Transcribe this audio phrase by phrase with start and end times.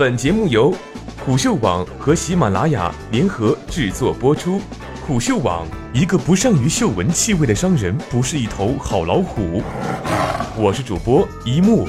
[0.00, 0.74] 本节目由
[1.26, 4.58] 虎嗅网和喜马拉雅联合制作播出。
[5.06, 9.62] 虎嗅网：一个不善于嗅闻气味的商人不是一头好老虎。
[10.56, 11.86] 我是主播一木。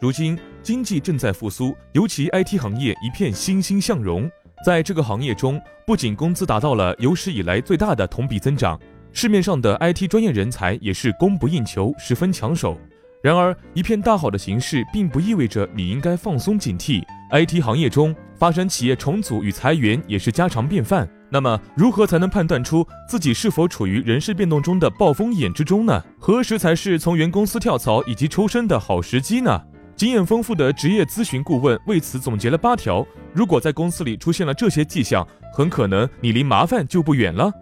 [0.00, 4.28] 如今经济正在复苏，尤其 IT 行业一片欣欣向荣。
[4.64, 8.78] 在这个行业中，不仅工资达到了有史以来最大的同比增长，
[9.12, 12.78] 市面上的 IT 专业人才也是供不应求，十分抢手。
[13.20, 17.02] 然而，一片大好的形势并不意味着你应该放松警惕。
[17.32, 21.08] IT 行业中发生企业重组与裁员也是家常便饭。
[21.28, 26.02] 那么，如何才能判断出自己是否处于人事变动中的暴风眼之中呢？
[26.18, 29.60] 何时才是从原公司跳槽以及抽身的好时机呢？
[30.02, 33.06] 经验丰富的职业咨询顾问为此总结了八条。
[33.32, 35.24] 如果在公司里出现了这些迹象，
[35.54, 37.52] 很可能你离麻烦就不远了。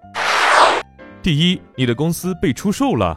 [1.22, 3.14] 第一，你的公司被出售了。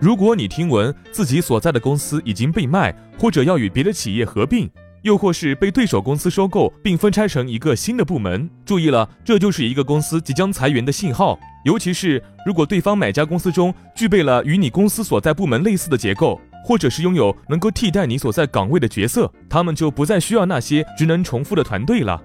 [0.00, 4.68] 如果你听闻自己所在的公司已经被卖，或者要与别的企业合并，
[5.02, 11.38] 又或是被对手公司收购并分拆成一个新的部门，注意了，这就是一个公司即将裁员的信号。
[11.64, 16.40] 尤其是如果对方买家公司中具备了与你公司所在部门类似的结构。
[16.66, 22.20] 或者是拥有能够替代你所在岗位的角色，他们就不再需要那些职能重复的团队了。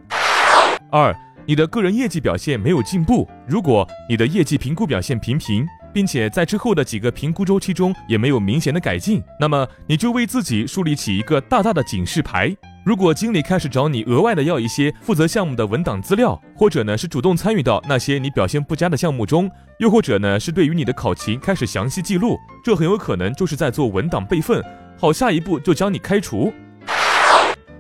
[0.90, 3.30] 二，你的个人业绩表现没有进步。
[3.48, 12.52] 如果你的业绩评估表现平平，并且在之后的几个评估周期中也没有明显的改进，那么你就为自己树立起一个大大的警示牌。
[12.84, 24.64] 如果经理开始找你额外的要一些负责项目的文档资料，或者呢是主动参与到那些你表现不佳的项目中，又或者呢是对于你的考勤开始详细记录，这很有可能就是在做文档备份，
[24.98, 26.52] 好下一步就将你开除。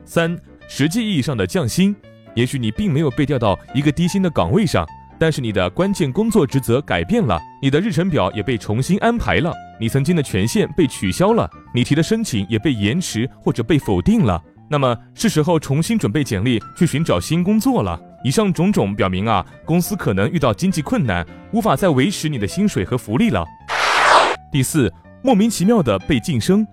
[0.06, 0.38] 三，
[0.70, 1.96] 实际意义上的降薪，
[2.36, 4.86] 也许你并没有被调到一个低薪的岗位上，
[5.18, 14.40] 但是你的关键工作职责改变了，你的日程表也被重新安排了，你曾经的权限被取消了，你提的申请也被延迟或者被否定了。
[14.72, 18.00] 那么是时候重新准备简历去寻找新工作了。
[18.24, 23.44] 以上种种表明啊，公司可能遇到经济困难，无法再维持你的薪水和福利了。
[24.50, 24.90] 第四，
[25.22, 26.66] 莫名其妙的被晋升。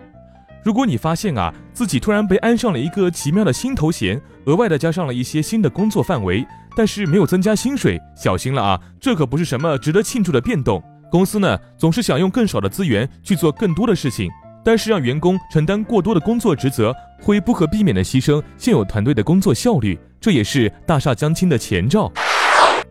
[0.63, 10.81] 如果你发现啊，自己突然被安上了一个奇妙的新头衔，额外的加上了一些新的工作范围，但是没有增加薪水，小心了啊，这可不是什么值得庆祝的变动。
[11.11, 14.31] 公司呢，总是想用更少的资源去做更多的事情。
[14.69, 22.13] 但是让员工承担过多的工作职责，会不可避免的牺牲现有团队的工作效率，这也是大厦将倾的前兆。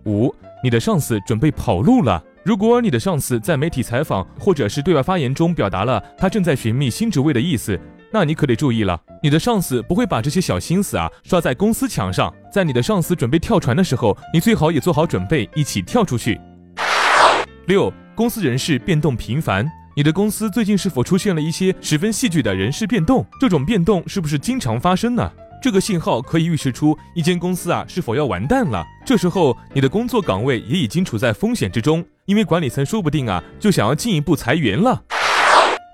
[0.08, 0.34] 五，
[0.64, 2.20] 你的上司准备跑路了。
[2.44, 7.80] 如果你的上司在媒体采访或者是对外发言中表达了他正在寻觅新职位的意思，
[8.12, 12.34] 那你可得注意了，你的上司不会把这些小心思啊刷在公司墙上。
[12.52, 16.42] 在你的上司准备跳船的时候，你最好也做好准备，一起跳出去。
[17.68, 19.64] 六，公司人事变动频繁。
[19.98, 23.26] 你的公司最近是否出现了一些十分戏剧的人事变动？
[23.42, 25.28] 这种变动是不是经常发生呢？
[25.60, 28.86] 这个信号可以预示出一间公司啊是否要完蛋了。
[29.04, 35.02] 这时候你的工作岗位也已经处在风险之中，因为管理层说不定啊就想要进一步裁员了。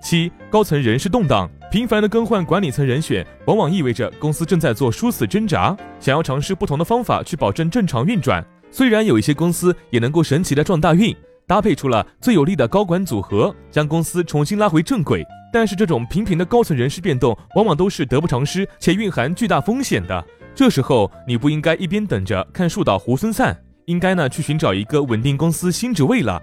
[0.02, 8.44] 七，高层人事动荡，频繁的更换管理层人选，往往意味着公司正在做殊死挣扎，想要尝试不同的方法去保证正常运转。
[8.70, 11.16] 虽然有一些公司也能够神奇的撞大运。
[11.46, 15.24] 搭配出了最有力的高管组合，将公司重新拉回正轨。
[15.52, 20.24] 但是这种频频的高层人事变动，往往都是得不偿失且蕴含巨大风险的。
[20.54, 23.56] 这时候你不应该一边等着看树倒猢狲散，
[23.86, 26.40] 应该呢去寻找一个稳定公司新职位了。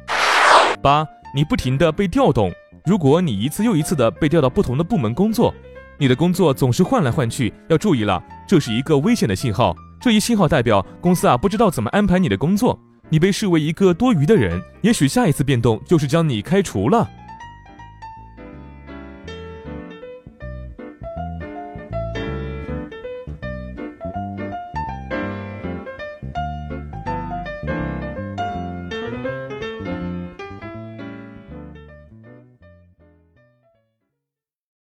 [0.82, 2.52] 八，你不停的被调动。
[2.86, 5.54] 如果你一次又一次的被调到不同的部门工作，
[5.98, 9.76] 你的工作总是换来换去，要注意了，这是一个危险的信号。
[10.00, 12.80] 这一信号代表公司啊不知道怎么安排你的工作。
[13.12, 17.08] 你被视为一个多余的人，也许下一次变动就是将你开除了。